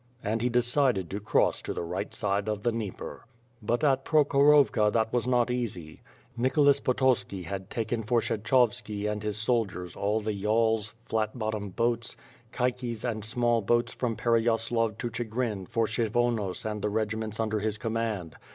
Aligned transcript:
And 0.23 0.41
he 0.41 0.49
decided 0.49 1.11
to 1.11 1.19
cross 1.19 1.61
to 1.61 1.75
the 1.75 1.83
right 1.83 2.11
side 2.11 2.49
of 2.49 2.63
the 2.63 2.71
Dnieper. 2.71 3.27
But 3.61 3.83
at 3.83 4.03
Prokhorovka 4.03 4.89
that 4.91 5.13
was 5.13 5.27
not 5.27 5.51
easy. 5.51 6.01
Nicholas 6.35 6.79
Potocki 6.79 7.43
had 7.43 7.69
taken 7.69 8.01
for 8.01 8.19
Kshechovski 8.19 9.05
and 9.07 9.21
his 9.21 9.37
soldiers 9.37 9.95
all 9.95 10.19
the 10.19 10.33
yawls, 10.33 10.91
WITH 10.91 10.93
PtM 10.93 10.93
AND 10.95 10.95
SWOkD. 10.95 11.05
^79 11.05 11.09
flat 11.09 11.37
bottom 11.39 11.69
boats, 11.69 12.17
caiques 12.51 13.03
and 13.03 13.23
small 13.23 13.61
boats 13.61 13.93
from 13.93 14.15
Pereyaslav 14.15 14.97
to 14.97 15.09
Chigrin 15.11 15.67
for 15.67 15.85
Kshyvonos 15.85 16.65
and 16.65 16.81
the 16.81 16.89
regiments 16.89 17.39
under 17.39 17.59
his 17.59 17.77
com 17.77 17.93
mand. 17.93 18.35